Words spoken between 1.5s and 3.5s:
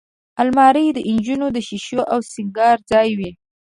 د شیشو او سینګار ځای وي